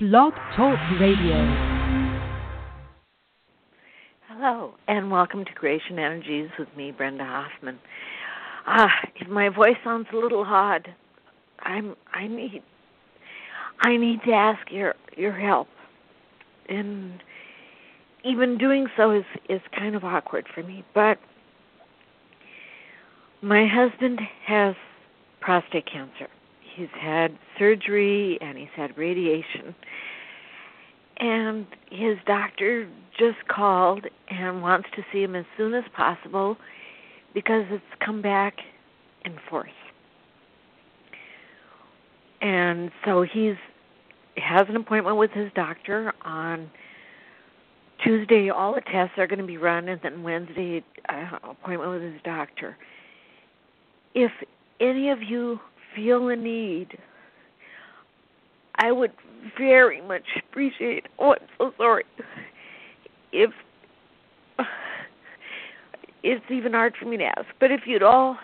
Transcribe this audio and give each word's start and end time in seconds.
Blog 0.00 0.32
Talk 0.54 0.78
Radio. 1.00 1.34
Hello, 4.28 4.74
and 4.86 5.10
welcome 5.10 5.44
to 5.44 5.52
Creation 5.54 5.98
Energies 5.98 6.50
with 6.56 6.68
me, 6.76 6.92
Brenda 6.92 7.24
Hoffman. 7.24 7.80
Ah, 8.64 8.92
if 9.16 9.26
my 9.26 9.48
voice 9.48 9.74
sounds 9.82 10.06
a 10.12 10.16
little 10.16 10.44
odd, 10.46 10.94
I'm 11.58 11.96
I 12.14 12.28
need 12.28 12.62
I 13.80 13.96
need 13.96 14.20
to 14.24 14.30
ask 14.30 14.70
your 14.70 14.94
your 15.16 15.32
help. 15.32 15.66
And 16.68 17.20
even 18.22 18.56
doing 18.56 18.86
so 18.96 19.10
is 19.10 19.24
is 19.48 19.60
kind 19.76 19.96
of 19.96 20.04
awkward 20.04 20.46
for 20.54 20.62
me, 20.62 20.84
but 20.94 21.18
my 23.42 23.66
husband 23.66 24.20
has 24.46 24.76
prostate 25.40 25.86
cancer 25.90 26.28
he's 26.78 26.88
had 26.98 27.36
surgery 27.58 28.38
and 28.40 28.56
he's 28.56 28.68
had 28.76 28.96
radiation. 28.96 29.74
And 31.18 31.66
his 31.90 32.16
doctor 32.26 32.88
just 33.18 33.48
called 33.48 34.06
and 34.28 34.62
wants 34.62 34.88
to 34.94 35.02
see 35.12 35.22
him 35.22 35.34
as 35.34 35.44
soon 35.56 35.74
as 35.74 35.84
possible 35.96 36.56
because 37.34 37.64
it's 37.70 37.84
come 38.04 38.22
back 38.22 38.58
in 39.24 39.36
force. 39.50 39.70
And 42.40 42.92
so 43.04 43.22
he's 43.22 43.56
has 44.36 44.66
an 44.68 44.76
appointment 44.76 45.16
with 45.16 45.32
his 45.32 45.50
doctor 45.56 46.12
on 46.22 46.70
Tuesday. 48.04 48.50
All 48.50 48.72
the 48.72 48.80
tests 48.80 49.14
are 49.18 49.26
going 49.26 49.40
to 49.40 49.46
be 49.46 49.56
run, 49.56 49.88
and 49.88 50.00
then 50.00 50.22
Wednesday 50.22 50.84
uh, 51.08 51.38
appointment 51.42 51.90
with 51.90 52.02
his 52.02 52.22
doctor. 52.22 52.76
If 54.14 54.30
any 54.80 55.10
of 55.10 55.20
you 55.20 55.58
feel 55.98 56.28
a 56.28 56.36
need, 56.36 56.96
I 58.76 58.92
would 58.92 59.12
very 59.56 60.00
much 60.00 60.22
appreciate. 60.48 61.06
Oh, 61.18 61.32
I'm 61.32 61.48
so 61.58 61.72
sorry. 61.76 62.04
If 63.32 63.50
it's 66.22 66.44
even 66.50 66.72
hard 66.72 66.94
for 66.98 67.06
me 67.06 67.16
to 67.16 67.24
ask, 67.24 67.46
but 67.60 67.70
if 67.70 67.80
you'd 67.86 68.02
all 68.02 68.36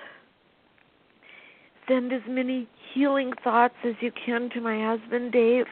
send 1.86 2.12
as 2.12 2.22
many 2.28 2.68
healing 2.92 3.32
thoughts 3.42 3.74
as 3.84 3.94
you 4.00 4.10
can 4.12 4.50
to 4.50 4.60
my 4.60 4.84
husband, 4.84 5.32
Dave. 5.32 5.66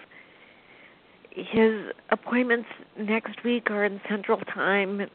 His 1.35 1.91
appointments 2.11 2.69
next 2.99 3.43
week 3.43 3.71
are 3.71 3.85
in 3.85 4.01
Central 4.09 4.39
Time, 4.41 5.09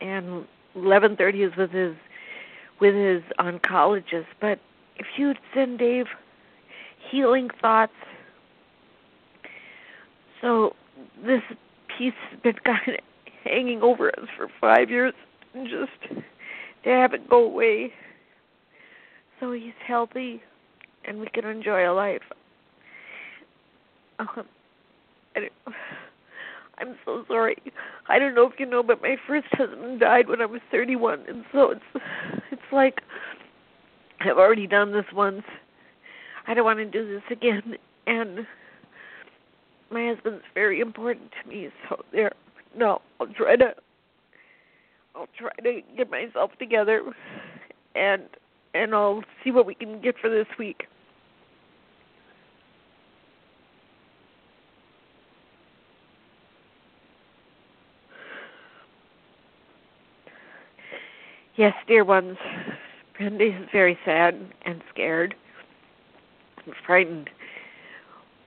and 0.00 0.46
11:30 0.76 1.42
is 1.42 1.56
with 1.56 1.70
his 1.70 1.96
with 2.80 2.94
his 2.94 3.22
oncologist. 3.38 4.26
But 4.40 4.58
if 4.98 5.06
you'd 5.16 5.38
send 5.54 5.78
Dave 5.78 6.06
healing 7.10 7.48
thoughts. 7.60 7.92
So 10.40 10.74
this 11.24 11.42
piece 11.96 12.12
has 12.30 12.40
been 12.40 12.54
kind 12.64 12.88
of 12.88 12.94
hanging 13.44 13.82
over 13.82 14.08
us 14.08 14.28
for 14.36 14.48
five 14.60 14.90
years, 14.90 15.14
and 15.54 15.68
just 15.68 16.22
to 16.84 16.90
have 16.90 17.12
it 17.14 17.28
go 17.28 17.44
away, 17.44 17.92
so 19.40 19.52
he's 19.52 19.72
healthy, 19.86 20.42
and 21.06 21.20
we 21.20 21.28
can 21.28 21.44
enjoy 21.44 21.90
a 21.90 21.92
life. 21.92 22.22
Um, 24.18 24.44
I'm 26.78 26.96
so 27.04 27.24
sorry. 27.26 27.56
I 28.08 28.20
don't 28.20 28.34
know 28.34 28.46
if 28.46 28.58
you 28.58 28.66
know, 28.66 28.84
but 28.84 29.02
my 29.02 29.16
first 29.26 29.48
husband 29.52 29.98
died 30.00 30.28
when 30.28 30.40
I 30.40 30.46
was 30.46 30.60
31, 30.70 31.24
and 31.28 31.44
so 31.52 31.72
it's 31.72 31.80
it's 32.52 32.62
like 32.72 33.00
I've 34.20 34.38
already 34.38 34.66
done 34.66 34.92
this 34.92 35.04
once. 35.14 35.42
I 36.46 36.54
don't 36.54 36.64
want 36.64 36.78
to 36.78 36.84
do 36.86 37.06
this 37.06 37.22
again. 37.30 37.76
And 38.06 38.46
my 39.90 40.08
husband's 40.14 40.44
very 40.54 40.80
important 40.80 41.30
to 41.42 41.48
me, 41.48 41.68
so 41.88 42.02
there. 42.12 42.32
No, 42.76 43.00
I'll 43.20 43.26
try 43.28 43.56
to. 43.56 43.74
I'll 45.14 45.28
try 45.38 45.50
to 45.62 45.80
get 45.96 46.10
myself 46.10 46.52
together, 46.58 47.02
and 47.94 48.22
and 48.74 48.94
I'll 48.94 49.22
see 49.42 49.50
what 49.50 49.66
we 49.66 49.74
can 49.74 50.00
get 50.00 50.14
for 50.20 50.30
this 50.30 50.46
week. 50.58 50.84
Yes, 61.56 61.74
dear 61.88 62.04
ones, 62.04 62.36
Brenda 63.18 63.46
is 63.46 63.68
very 63.72 63.98
sad 64.04 64.34
and 64.64 64.80
scared 64.92 65.34
and 66.64 66.74
frightened. 66.86 67.28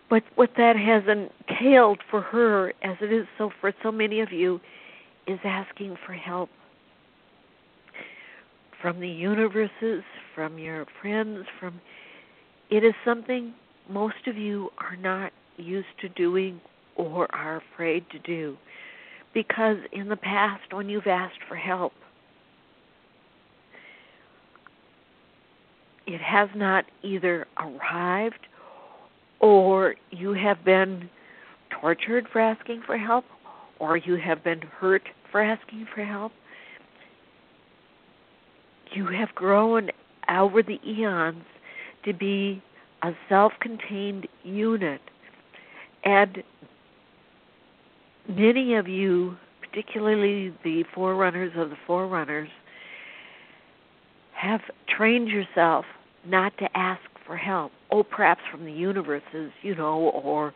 But 0.10 0.24
what 0.36 0.52
that 0.58 0.76
has 0.76 1.04
entailed 1.08 2.00
for 2.10 2.22
her, 2.22 2.70
as 2.82 2.98
it 3.02 3.12
is 3.12 3.28
so 3.38 3.52
for 3.60 3.74
so 3.84 3.92
many 3.92 4.22
of 4.22 4.32
you, 4.32 4.60
is 5.28 5.40
asking 5.44 5.98
for 6.06 6.14
help 6.14 6.50
from 8.82 9.00
the 9.00 9.08
universes, 9.08 10.04
from 10.34 10.58
your 10.58 10.86
friends, 11.02 11.46
from 11.60 11.80
it 12.70 12.84
is 12.84 12.94
something 13.06 13.54
most 13.90 14.28
of 14.28 14.38
you 14.38 14.70
are 14.78 14.96
not 14.96 15.32
used 15.58 15.88
to 16.00 16.10
doing 16.10 16.60
or 16.96 17.34
are 17.36 17.62
afraid 17.74 18.06
to 18.12 18.20
do. 18.20 18.58
Because 19.34 19.78
in 19.92 20.10
the 20.10 20.16
past, 20.16 20.74
when 20.74 20.90
you've 20.90 21.08
asked 21.08 21.40
for 21.48 21.56
help, 21.56 21.94
it 26.12 26.20
has 26.20 26.50
not 26.54 26.84
either 27.04 27.48
arrived 27.58 28.48
or 29.40 29.96
you 30.10 30.34
have 30.34 30.64
been 30.66 31.10
tortured 31.70 32.28
for 32.32 32.42
asking 32.42 32.82
for 32.86 32.98
help 32.98 33.24
or 33.80 33.96
you 33.96 34.18
have 34.18 34.44
been 34.44 34.60
hurt 34.60 35.04
for 35.32 35.42
asking 35.42 35.88
for 35.94 36.04
help. 36.04 36.34
You 38.94 39.08
have 39.08 39.34
grown 39.36 39.90
over 40.30 40.62
the 40.62 40.80
eons 40.86 41.46
to 42.04 42.14
be 42.14 42.62
a 43.04 43.14
self 43.30 43.54
contained 43.62 44.28
unit. 44.44 45.00
And 46.04 46.44
many 48.28 48.76
of 48.76 48.90
you, 48.90 49.38
particularly 49.62 50.54
the 50.66 50.84
forerunners 50.94 51.54
of 51.56 51.70
the 51.70 51.78
forerunners, 51.88 52.50
have 54.34 54.62
trained 54.90 55.30
yourself 55.30 55.86
not 56.26 56.58
to 56.60 56.68
ask 56.78 57.02
for 57.26 57.38
help. 57.38 57.72
Oh, 57.92 58.04
perhaps 58.04 58.42
from 58.52 58.66
the 58.66 58.72
universes, 58.72 59.52
you 59.62 59.76
know, 59.76 60.10
or 60.24 60.54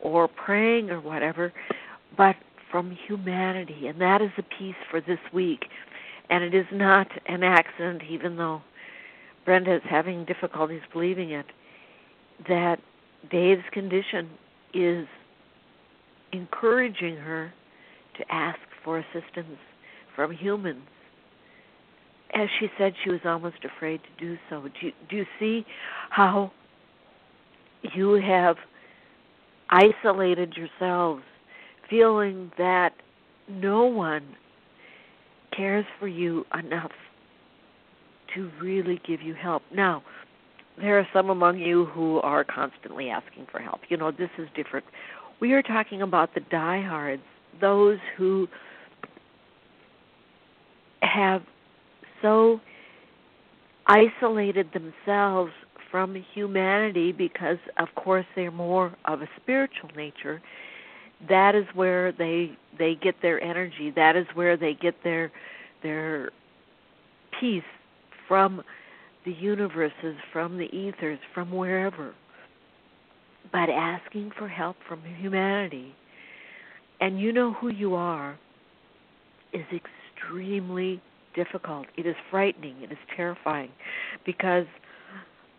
or 0.00 0.28
praying 0.28 0.90
or 0.90 1.00
whatever, 1.00 1.52
but 2.16 2.36
from 2.70 2.96
humanity, 3.06 3.86
and 3.86 4.00
that 4.00 4.20
is 4.22 4.30
a 4.38 4.42
piece 4.42 4.76
for 4.90 5.00
this 5.00 5.18
week. 5.32 5.64
And 6.30 6.44
it 6.44 6.54
is 6.54 6.66
not 6.72 7.08
an 7.26 7.42
accident, 7.42 8.02
even 8.08 8.36
though 8.36 8.62
Brenda 9.44 9.76
is 9.76 9.82
having 9.88 10.26
difficulties 10.26 10.82
believing 10.92 11.30
it, 11.30 11.46
that 12.48 12.76
Dave's 13.30 13.62
condition 13.72 14.28
is 14.74 15.06
encouraging 16.32 17.16
her 17.16 17.52
to 18.18 18.24
ask 18.32 18.58
for 18.84 18.98
assistance 18.98 19.58
from 20.14 20.32
humans 20.32 20.82
as 22.34 22.48
she 22.58 22.68
said, 22.76 22.94
she 23.02 23.10
was 23.10 23.20
almost 23.24 23.64
afraid 23.64 24.00
to 24.02 24.24
do 24.24 24.36
so. 24.50 24.62
Do 24.62 24.86
you, 24.86 24.92
do 25.08 25.16
you 25.16 25.26
see 25.38 25.64
how 26.10 26.52
you 27.94 28.14
have 28.14 28.56
isolated 29.70 30.54
yourselves, 30.54 31.22
feeling 31.88 32.52
that 32.58 32.92
no 33.48 33.84
one 33.84 34.36
cares 35.56 35.86
for 35.98 36.08
you 36.08 36.44
enough 36.58 36.92
to 38.34 38.50
really 38.60 39.00
give 39.06 39.22
you 39.22 39.34
help? 39.34 39.62
Now, 39.74 40.02
there 40.76 40.98
are 40.98 41.08
some 41.12 41.30
among 41.30 41.58
you 41.58 41.86
who 41.86 42.18
are 42.20 42.44
constantly 42.44 43.08
asking 43.08 43.46
for 43.50 43.60
help. 43.60 43.80
You 43.88 43.96
know, 43.96 44.10
this 44.10 44.30
is 44.38 44.48
different. 44.54 44.84
We 45.40 45.52
are 45.52 45.62
talking 45.62 46.02
about 46.02 46.34
the 46.34 46.40
diehards, 46.40 47.22
those 47.60 47.98
who 48.16 48.48
have 51.02 51.42
so 52.22 52.60
isolated 53.86 54.68
themselves 54.72 55.52
from 55.90 56.22
humanity 56.34 57.12
because 57.12 57.58
of 57.78 57.88
course 57.94 58.26
they're 58.36 58.50
more 58.50 58.94
of 59.06 59.22
a 59.22 59.28
spiritual 59.40 59.90
nature 59.96 60.42
that 61.28 61.54
is 61.54 61.64
where 61.74 62.12
they 62.12 62.56
they 62.78 62.94
get 62.94 63.16
their 63.22 63.42
energy. 63.42 63.92
That 63.94 64.16
is 64.16 64.26
where 64.34 64.56
they 64.56 64.74
get 64.74 64.94
their 65.02 65.32
their 65.82 66.30
peace 67.40 67.62
from 68.28 68.62
the 69.24 69.32
universes 69.32 70.16
from 70.32 70.58
the 70.58 70.66
ethers 70.66 71.18
from 71.34 71.50
wherever. 71.50 72.14
But 73.50 73.70
asking 73.70 74.32
for 74.38 74.48
help 74.48 74.76
from 74.86 75.02
humanity. 75.02 75.94
And 77.00 77.20
you 77.20 77.32
know 77.32 77.52
who 77.52 77.68
you 77.68 77.94
are 77.94 78.38
is 79.52 79.64
extremely 79.72 81.00
difficult. 81.44 81.86
It 81.96 82.06
is 82.06 82.16
frightening. 82.30 82.82
It 82.82 82.90
is 82.90 82.98
terrifying 83.16 83.70
because 84.26 84.66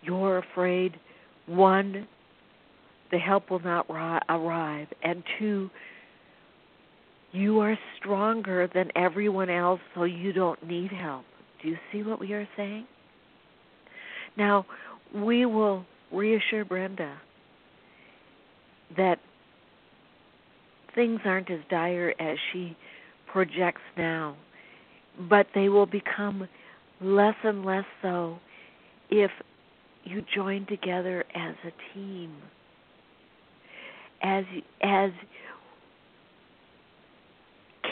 you're 0.01 0.39
afraid, 0.39 0.95
one, 1.45 2.07
the 3.11 3.17
help 3.17 3.49
will 3.49 3.59
not 3.59 3.89
ri- 3.89 4.19
arrive. 4.29 4.87
And 5.03 5.23
two, 5.37 5.69
you 7.31 7.59
are 7.59 7.77
stronger 7.97 8.67
than 8.73 8.89
everyone 8.95 9.49
else, 9.49 9.79
so 9.95 10.03
you 10.03 10.33
don't 10.33 10.61
need 10.67 10.91
help. 10.91 11.25
Do 11.61 11.69
you 11.69 11.77
see 11.91 12.03
what 12.03 12.19
we 12.19 12.33
are 12.33 12.47
saying? 12.57 12.85
Now, 14.37 14.65
we 15.13 15.45
will 15.45 15.85
reassure 16.11 16.65
Brenda 16.65 17.17
that 18.97 19.17
things 20.95 21.19
aren't 21.25 21.49
as 21.51 21.59
dire 21.69 22.13
as 22.19 22.37
she 22.51 22.75
projects 23.31 23.81
now, 23.97 24.35
but 25.27 25.47
they 25.53 25.69
will 25.69 25.85
become 25.85 26.47
less 27.01 27.35
and 27.43 27.65
less 27.65 27.85
so 28.01 28.39
if 29.09 29.31
you 30.03 30.23
join 30.33 30.65
together 30.67 31.25
as 31.35 31.55
a 31.65 31.93
team. 31.93 32.35
As 34.21 34.43
as 34.81 35.11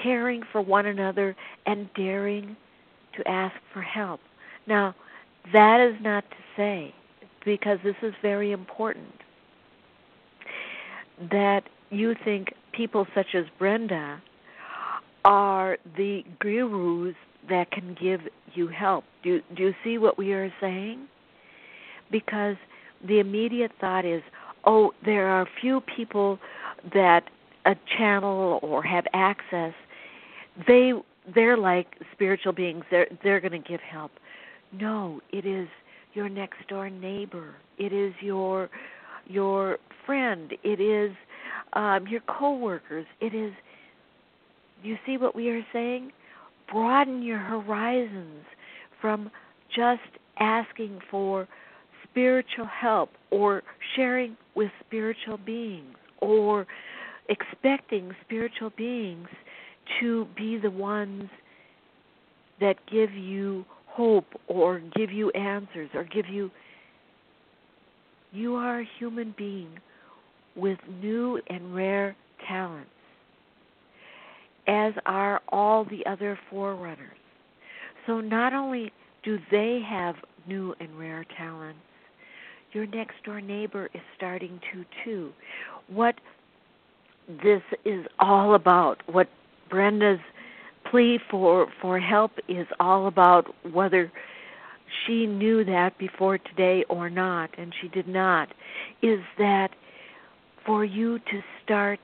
caring 0.04 0.42
for 0.52 0.62
one 0.62 0.86
another 0.86 1.36
and 1.66 1.90
daring 1.96 2.56
to 3.16 3.28
ask 3.28 3.56
for 3.74 3.82
help. 3.82 4.20
Now, 4.68 4.94
that 5.54 5.80
is 5.80 5.96
not 6.02 6.24
to 6.30 6.38
say 6.56 6.94
because 7.46 7.80
this 7.84 7.96
is 8.02 8.14
very 8.22 8.52
important 8.52 9.14
that 11.32 11.64
you 11.90 12.14
think 12.26 12.54
people 12.74 13.08
such 13.16 13.28
as 13.34 13.46
Brenda 13.58 14.22
are 15.28 15.78
the 15.98 16.24
gurus 16.40 17.16
that 17.50 17.70
can 17.72 17.96
give 18.02 18.22
you 18.54 18.68
help. 18.68 19.04
Do 19.24 19.42
do 19.56 19.64
you 19.64 19.74
see 19.84 19.98
what 19.98 20.18
we 20.18 20.32
are 20.32 20.52
saying? 20.62 21.08
Because 22.10 22.56
the 23.06 23.20
immediate 23.20 23.72
thought 23.80 24.06
is, 24.06 24.24
oh, 24.66 24.94
there 25.04 25.28
are 25.28 25.46
few 25.60 25.82
people 25.82 26.40
that 26.94 27.26
a 27.66 27.76
channel 27.98 28.60
or 28.64 28.82
have 28.82 29.06
access. 29.14 29.74
They 30.66 30.94
they're 31.36 31.58
like 31.58 31.98
spiritual 32.14 32.54
beings. 32.54 32.86
They're 32.90 33.08
they're 33.22 33.42
going 33.42 33.62
to 33.62 33.70
give 33.70 33.82
help. 33.82 34.12
No, 34.72 35.20
it 35.32 35.46
is 35.46 35.68
your 36.14 36.30
next 36.30 36.66
door 36.70 36.90
neighbor. 36.90 37.56
It 37.78 37.92
is 37.92 38.14
your 38.22 38.70
your 39.28 39.78
friend. 40.06 40.54
It 40.64 40.80
is 40.80 41.12
um, 41.74 42.08
your 42.08 42.22
coworkers. 42.22 43.06
It 43.20 43.36
is. 43.36 43.52
You 44.84 44.98
see 45.06 45.18
what 45.18 45.36
we 45.36 45.50
are 45.50 45.66
saying? 45.74 46.12
Broaden 46.72 47.22
your 47.22 47.40
horizons 47.40 48.46
from 49.02 49.32
just 49.76 50.02
asking 50.40 51.00
for 51.10 51.48
spiritual 52.04 52.66
help 52.66 53.10
or 53.32 53.64
sharing 53.96 54.36
with 54.56 54.72
spiritual 54.86 55.38
beings 55.38 55.96
or 56.20 56.66
expecting 57.30 58.12
spiritual 58.26 58.72
beings 58.78 59.28
to 60.00 60.28
be 60.36 60.58
the 60.58 60.72
ones 60.72 61.30
that 62.60 62.76
give 62.92 63.14
you 63.14 63.66
hope 63.86 64.26
or 64.48 64.82
give 64.96 65.12
you 65.12 65.30
answers 65.32 65.90
or 65.94 66.04
give 66.04 66.28
you 66.28 66.52
you 68.32 68.56
are 68.56 68.82
a 68.82 68.90
human 69.00 69.34
being 69.38 69.80
with 70.56 70.78
new 71.02 71.40
and 71.48 71.74
rare 71.74 72.16
talents 72.48 72.87
as 74.68 74.94
are 75.06 75.42
all 75.50 75.86
the 75.86 76.06
other 76.06 76.38
forerunners. 76.50 77.18
So 78.06 78.22
not 78.22 78.54
only 78.54 78.92
do 79.24 79.40
they 79.52 79.82
have 79.88 80.16
new 80.48 80.76
and 80.80 80.98
rare 80.98 81.26
talents 81.38 81.80
your 82.78 82.86
next 82.86 83.24
door 83.24 83.42
neighbor 83.42 83.90
is 83.94 84.02
starting 84.16 84.60
to 84.72 84.86
too. 85.04 85.32
What 85.88 86.16
this 87.28 87.62
is 87.86 88.06
all 88.20 88.54
about 88.54 89.02
what 89.08 89.28
brenda's 89.70 90.20
plea 90.90 91.20
for 91.30 91.68
for 91.82 92.00
help 92.00 92.32
is 92.48 92.68
all 92.80 93.08
about 93.08 93.48
whether 93.74 94.12
she 95.06 95.26
knew 95.26 95.66
that 95.66 95.98
before 95.98 96.38
today 96.38 96.86
or 96.88 97.10
not 97.10 97.50
and 97.58 97.74
she 97.82 97.90
did 97.90 98.08
not 98.08 98.48
is 99.02 99.20
that 99.38 99.72
for 100.66 100.86
you 100.86 101.20
to 101.20 101.42
start 101.64 102.00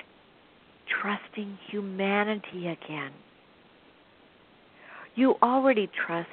trusting 1.02 1.58
humanity 1.70 2.68
again 2.68 3.12
you 5.16 5.36
already 5.42 5.90
trust 6.06 6.30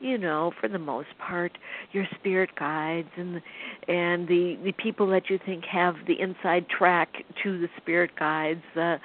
you 0.00 0.18
know 0.18 0.52
for 0.60 0.68
the 0.68 0.78
most 0.78 1.08
part 1.18 1.52
your 1.92 2.04
spirit 2.18 2.50
guides 2.58 3.08
and 3.16 3.40
and 3.88 4.28
the 4.28 4.56
the 4.64 4.72
people 4.72 5.06
that 5.06 5.30
you 5.30 5.38
think 5.46 5.64
have 5.64 5.94
the 6.06 6.20
inside 6.20 6.66
track 6.68 7.08
to 7.42 7.58
the 7.58 7.68
spirit 7.78 8.10
guides 8.18 8.62
uh 8.76 8.96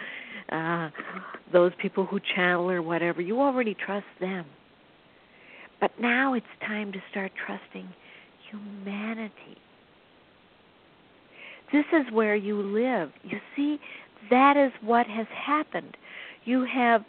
uh, 0.51 0.89
those 1.53 1.71
people 1.81 2.05
who 2.05 2.19
channel 2.35 2.69
or 2.69 2.81
whatever, 2.81 3.21
you 3.21 3.39
already 3.39 3.73
trust 3.73 4.05
them. 4.19 4.45
But 5.79 5.91
now 5.99 6.33
it's 6.33 6.45
time 6.61 6.91
to 6.91 6.99
start 7.09 7.31
trusting 7.45 7.87
humanity. 8.49 9.57
This 11.71 11.85
is 11.93 12.11
where 12.11 12.35
you 12.35 12.61
live. 12.61 13.11
You 13.23 13.39
see, 13.55 13.79
that 14.29 14.57
is 14.57 14.71
what 14.81 15.07
has 15.07 15.27
happened. 15.33 15.97
You 16.45 16.65
have 16.65 17.03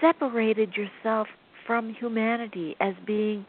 separated 0.00 0.74
yourself 0.74 1.28
from 1.66 1.94
humanity 1.94 2.76
as 2.80 2.94
being 3.06 3.44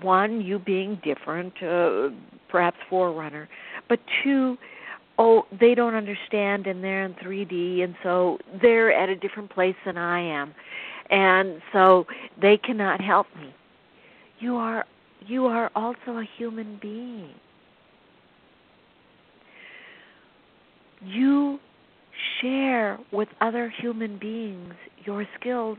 one, 0.00 0.40
you 0.40 0.58
being 0.58 1.00
different, 1.04 1.52
uh, 1.62 2.08
perhaps 2.48 2.78
forerunner, 2.88 3.48
but 3.88 3.98
two, 4.22 4.56
oh, 5.18 5.44
they 5.60 5.74
don't 5.74 5.94
understand 5.94 6.66
and 6.66 6.82
they're 6.82 7.04
in 7.04 7.14
3D 7.14 7.84
and 7.84 7.94
so 8.02 8.38
they're 8.60 8.92
at 8.92 9.08
a 9.08 9.16
different 9.16 9.50
place 9.50 9.76
than 9.84 9.98
I 9.98 10.20
am. 10.20 10.54
And 11.10 11.60
so 11.72 12.06
they 12.40 12.56
cannot 12.56 13.00
help 13.00 13.26
me. 13.38 13.54
You 14.38 14.56
are 14.56 14.86
you 15.26 15.46
are 15.46 15.70
also 15.76 16.18
a 16.18 16.24
human 16.36 16.78
being. 16.82 17.30
You 21.04 21.58
share 22.40 22.98
with 23.12 23.28
other 23.40 23.72
human 23.80 24.18
beings 24.18 24.74
your 25.04 25.26
skills 25.38 25.78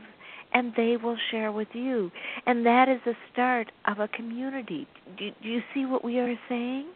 and 0.52 0.72
they 0.76 0.96
will 0.96 1.16
share 1.30 1.50
with 1.50 1.68
you. 1.72 2.10
And 2.46 2.64
that 2.64 2.88
is 2.88 3.00
the 3.04 3.14
start 3.32 3.72
of 3.86 3.98
a 3.98 4.08
community. 4.08 4.86
Do, 5.18 5.30
do 5.42 5.48
you 5.48 5.62
see 5.72 5.84
what 5.84 6.04
we 6.04 6.18
are 6.18 6.34
saying? 6.48 6.86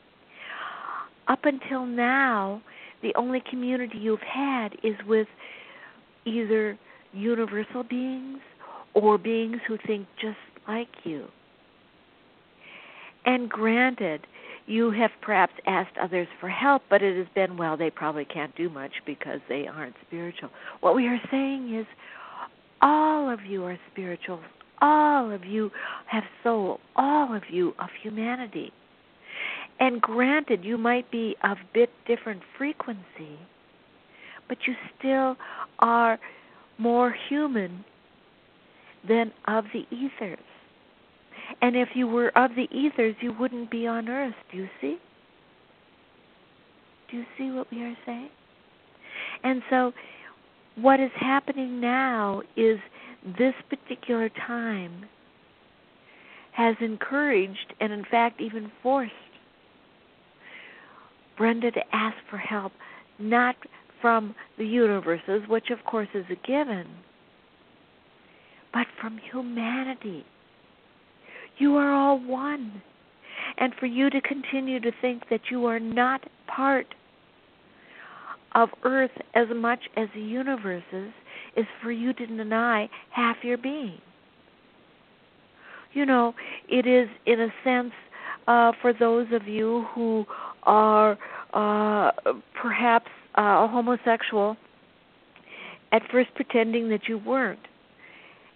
up 1.28 1.44
until 1.44 1.86
now, 1.86 2.60
the 3.02 3.14
only 3.14 3.42
community 3.48 3.98
you've 3.98 4.20
had 4.20 4.70
is 4.82 4.94
with 5.06 5.28
either 6.24 6.78
universal 7.12 7.84
beings 7.84 8.38
or 8.94 9.18
beings 9.18 9.58
who 9.68 9.78
think 9.86 10.06
just 10.20 10.36
like 10.66 10.88
you. 11.04 11.26
And 13.24 13.48
granted, 13.48 14.26
you 14.68 14.90
have 14.90 15.10
perhaps 15.22 15.54
asked 15.66 15.96
others 16.00 16.28
for 16.40 16.48
help, 16.48 16.82
but 16.90 17.02
it 17.02 17.16
has 17.16 17.26
been, 17.34 17.56
well, 17.56 17.76
they 17.76 17.90
probably 17.90 18.24
can't 18.24 18.54
do 18.54 18.68
much 18.68 18.92
because 19.06 19.40
they 19.48 19.66
aren't 19.66 19.94
spiritual. 20.06 20.50
What 20.80 20.94
we 20.94 21.06
are 21.06 21.20
saying 21.30 21.74
is, 21.74 21.86
all 22.82 23.30
of 23.30 23.40
you 23.44 23.64
are 23.64 23.78
spiritual. 23.90 24.40
All 24.80 25.32
of 25.32 25.44
you 25.44 25.70
have 26.06 26.22
soul. 26.44 26.80
All 26.94 27.34
of 27.34 27.42
you 27.50 27.74
of 27.80 27.88
humanity. 28.02 28.72
And 29.80 30.00
granted, 30.00 30.64
you 30.64 30.76
might 30.76 31.10
be 31.10 31.34
of 31.42 31.56
a 31.58 31.68
bit 31.72 31.90
different 32.06 32.42
frequency, 32.56 33.38
but 34.48 34.58
you 34.66 34.74
still 34.98 35.36
are 35.78 36.18
more 36.78 37.14
human 37.28 37.84
than 39.08 39.32
of 39.46 39.64
the 39.72 39.86
ethers. 39.94 40.38
And 41.60 41.76
if 41.76 41.88
you 41.94 42.06
were 42.06 42.36
of 42.36 42.52
the 42.54 42.68
ethers, 42.70 43.16
you 43.20 43.32
wouldn't 43.38 43.70
be 43.70 43.86
on 43.86 44.08
earth. 44.08 44.34
Do 44.50 44.58
you 44.58 44.68
see? 44.80 44.98
Do 47.10 47.16
you 47.16 47.24
see 47.36 47.50
what 47.50 47.70
we 47.70 47.82
are 47.82 47.96
saying? 48.04 48.30
And 49.42 49.62
so, 49.70 49.92
what 50.76 51.00
is 51.00 51.10
happening 51.18 51.80
now 51.80 52.42
is 52.56 52.78
this 53.38 53.54
particular 53.68 54.28
time 54.46 55.06
has 56.52 56.76
encouraged 56.80 57.74
and, 57.80 57.92
in 57.92 58.04
fact, 58.10 58.40
even 58.40 58.70
forced 58.82 59.12
Brenda 61.36 61.70
to 61.70 61.80
ask 61.92 62.16
for 62.28 62.36
help, 62.36 62.72
not 63.18 63.56
from 64.00 64.34
the 64.58 64.66
universes, 64.66 65.42
which 65.48 65.70
of 65.70 65.84
course 65.84 66.08
is 66.14 66.24
a 66.30 66.46
given, 66.46 66.86
but 68.72 68.86
from 69.00 69.18
humanity. 69.30 70.24
You 71.58 71.76
are 71.76 71.92
all 71.92 72.18
one. 72.18 72.82
And 73.58 73.72
for 73.78 73.86
you 73.86 74.10
to 74.10 74.20
continue 74.20 74.80
to 74.80 74.92
think 75.00 75.24
that 75.30 75.40
you 75.50 75.66
are 75.66 75.80
not 75.80 76.22
part 76.46 76.86
of 78.54 78.68
Earth 78.84 79.10
as 79.34 79.46
much 79.54 79.80
as 79.96 80.08
the 80.14 80.20
universes 80.20 80.82
is 80.92 81.12
is 81.58 81.66
for 81.82 81.90
you 81.90 82.12
to 82.12 82.26
deny 82.26 82.88
half 83.10 83.36
your 83.42 83.58
being. 83.58 83.98
You 85.92 86.06
know, 86.06 86.34
it 86.68 86.86
is 86.86 87.08
in 87.26 87.40
a 87.40 87.48
sense 87.64 87.92
uh, 88.46 88.72
for 88.80 88.92
those 88.92 89.26
of 89.32 89.48
you 89.48 89.86
who 89.94 90.24
are 90.62 91.18
uh, 91.52 92.12
perhaps 92.60 93.10
uh, 93.36 93.64
a 93.64 93.68
homosexual, 93.68 94.56
at 95.92 96.02
first 96.12 96.32
pretending 96.34 96.88
that 96.90 97.08
you 97.08 97.18
weren't, 97.18 97.58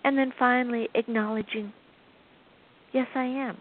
and 0.04 0.16
then 0.16 0.32
finally 0.38 0.88
acknowledging, 0.94 1.72
yes, 2.92 3.06
I 3.14 3.24
am. 3.24 3.58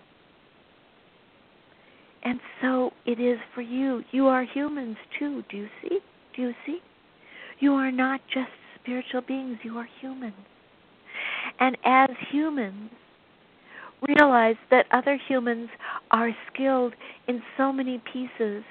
And 2.24 2.40
so 2.62 2.92
it 3.06 3.20
is 3.20 3.40
for 3.56 3.62
you. 3.62 4.04
You 4.12 4.28
are 4.28 4.44
humans 4.44 4.98
too. 5.18 5.44
Do 5.50 5.58
you 5.58 5.68
see? 5.82 6.00
Do 6.36 6.42
you 6.44 6.54
see? 6.66 6.80
You 7.60 7.74
are 7.74 7.92
not 7.92 8.22
just 8.34 8.50
spiritual 8.82 9.22
beings, 9.22 9.58
you 9.64 9.78
are 9.78 9.88
humans. 10.02 10.34
And 11.60 11.78
as 11.86 12.10
humans, 12.32 12.90
realize 14.08 14.56
that 14.72 14.86
other 14.92 15.20
humans 15.28 15.70
are 16.10 16.32
skilled 16.52 16.94
in 17.28 17.42
so 17.58 17.72
many 17.72 18.02
pieces 18.12 18.64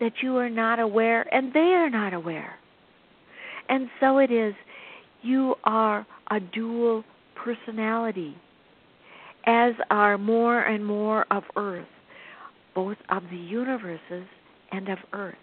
that 0.00 0.12
you 0.22 0.36
are 0.36 0.50
not 0.50 0.78
aware 0.78 1.22
and 1.34 1.52
they 1.52 1.72
are 1.72 1.88
not 1.88 2.12
aware. 2.12 2.58
And 3.68 3.88
so 4.00 4.18
it 4.18 4.30
is, 4.30 4.54
you 5.22 5.54
are 5.64 6.06
a 6.30 6.40
dual 6.40 7.04
personality, 7.34 8.36
as 9.46 9.74
are 9.90 10.18
more 10.18 10.60
and 10.60 10.84
more 10.84 11.26
of 11.30 11.42
Earth, 11.56 11.86
both 12.74 12.96
of 13.10 13.22
the 13.30 13.36
universes 13.36 14.26
and 14.72 14.88
of 14.88 14.98
Earth. 15.12 15.34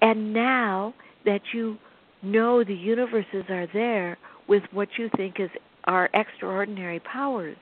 And 0.00 0.32
now 0.32 0.94
that 1.24 1.40
you 1.52 1.76
know 2.22 2.62
the 2.62 2.74
universes 2.74 3.44
are 3.48 3.66
there 3.72 4.16
with 4.48 4.62
what 4.72 4.88
you 4.96 5.10
think 5.16 5.36
is 5.40 5.50
our 5.84 6.08
extraordinary 6.14 7.00
powers, 7.00 7.56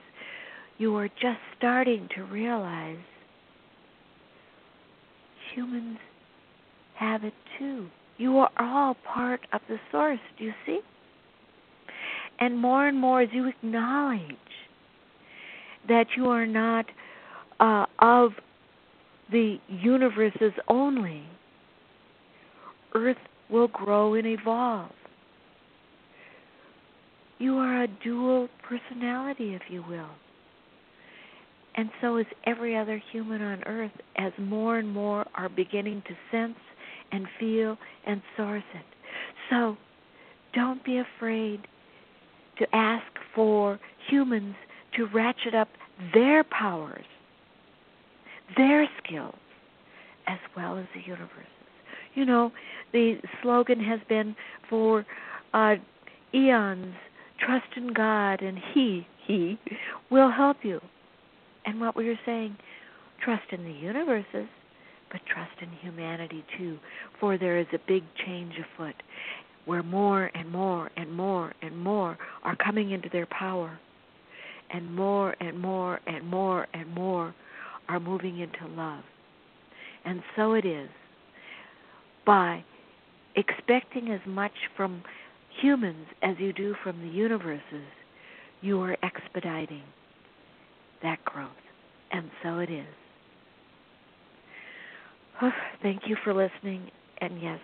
you 0.77 0.95
are 0.95 1.07
just 1.07 1.39
starting 1.57 2.07
to 2.15 2.23
realize 2.23 2.97
humans 5.55 5.97
have 6.95 7.23
it 7.23 7.33
too. 7.57 7.87
You 8.17 8.37
are 8.37 8.51
all 8.59 8.95
part 9.13 9.41
of 9.53 9.61
the 9.67 9.77
source, 9.91 10.19
do 10.37 10.45
you 10.45 10.53
see? 10.65 10.79
And 12.39 12.57
more 12.57 12.87
and 12.87 12.99
more 12.99 13.21
as 13.21 13.29
you 13.31 13.47
acknowledge 13.47 14.21
that 15.87 16.07
you 16.15 16.27
are 16.29 16.45
not 16.45 16.85
uh, 17.59 17.85
of 17.99 18.31
the 19.31 19.57
universes 19.67 20.53
only, 20.67 21.23
Earth 22.93 23.17
will 23.49 23.67
grow 23.69 24.13
and 24.15 24.27
evolve. 24.27 24.91
You 27.39 27.57
are 27.57 27.83
a 27.83 27.87
dual 27.87 28.49
personality, 28.67 29.53
if 29.53 29.61
you 29.69 29.83
will. 29.87 30.09
And 31.75 31.91
so 32.01 32.17
is 32.17 32.25
every 32.45 32.75
other 32.75 33.01
human 33.11 33.41
on 33.43 33.63
earth 33.65 33.91
as 34.17 34.33
more 34.39 34.79
and 34.79 34.91
more 34.91 35.25
are 35.35 35.47
beginning 35.47 36.01
to 36.07 36.15
sense 36.31 36.57
and 37.11 37.27
feel 37.39 37.77
and 38.07 38.21
source 38.35 38.63
it. 38.73 38.85
So 39.51 39.77
don't 40.55 40.83
be 40.83 40.97
afraid 40.97 41.67
to 42.59 42.75
ask 42.75 43.05
for 43.33 43.79
humans 44.09 44.55
to 44.95 45.05
ratchet 45.07 45.53
up 45.53 45.69
their 46.13 46.43
powers, 46.43 47.05
their 48.55 48.87
skills, 49.03 49.35
as 50.27 50.39
well 50.55 50.77
as 50.77 50.85
the 50.93 51.01
universes. 51.01 51.45
You 52.15 52.25
know, 52.25 52.51
the 52.93 53.17
slogan 53.41 53.79
has 53.83 53.99
been 54.09 54.35
for 54.69 55.05
uh, 55.53 55.75
eons 56.33 56.95
trust 57.39 57.67
in 57.75 57.93
God 57.93 58.41
and 58.41 58.57
He, 58.73 59.07
He 59.25 59.59
will 60.09 60.31
help 60.31 60.57
you. 60.63 60.81
And 61.65 61.79
what 61.79 61.95
we 61.95 62.07
were 62.07 62.19
saying, 62.25 62.57
trust 63.23 63.51
in 63.51 63.63
the 63.63 63.71
universes, 63.71 64.47
but 65.11 65.21
trust 65.31 65.51
in 65.61 65.69
humanity 65.81 66.43
too, 66.57 66.77
for 67.19 67.37
there 67.37 67.59
is 67.59 67.67
a 67.73 67.79
big 67.87 68.03
change 68.25 68.53
afoot 68.57 68.95
where 69.67 69.83
more 69.83 70.31
and 70.33 70.49
more 70.49 70.89
and 70.97 71.11
more 71.11 71.53
and 71.61 71.77
more 71.77 72.17
are 72.43 72.55
coming 72.55 72.91
into 72.91 73.09
their 73.09 73.27
power, 73.27 73.77
and 74.71 74.95
more 74.95 75.35
and 75.39 75.59
more 75.59 75.99
and 76.07 76.25
more 76.25 76.67
and 76.73 76.89
more 76.95 77.35
are 77.89 77.99
moving 77.99 78.39
into 78.39 78.65
love. 78.75 79.03
And 80.05 80.21
so 80.35 80.53
it 80.53 80.65
is 80.65 80.89
by 82.25 82.63
expecting 83.35 84.09
as 84.11 84.21
much 84.25 84.53
from 84.75 85.03
humans 85.61 86.07
as 86.21 86.35
you 86.39 86.53
do 86.53 86.75
from 86.83 87.01
the 87.01 87.07
universes, 87.07 87.85
you 88.61 88.81
are 88.81 88.97
expediting 89.03 89.83
that 91.03 91.23
growth. 91.25 91.49
And 92.11 92.29
so 92.41 92.59
it 92.59 92.69
is. 92.69 92.85
Oh, 95.41 95.51
thank 95.81 96.03
you 96.07 96.15
for 96.23 96.33
listening. 96.33 96.89
And 97.19 97.41
yes, 97.41 97.59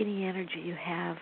any 0.00 0.24
energy 0.24 0.60
you 0.64 0.74
have, 0.74 1.16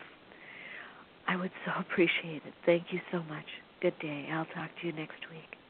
I 1.26 1.36
would 1.36 1.52
so 1.64 1.72
appreciate 1.80 2.42
it. 2.46 2.54
Thank 2.66 2.86
you 2.92 3.00
so 3.10 3.22
much. 3.24 3.46
Good 3.80 3.98
day. 4.00 4.28
I'll 4.32 4.46
talk 4.46 4.70
to 4.80 4.86
you 4.86 4.92
next 4.92 5.28
week. 5.30 5.61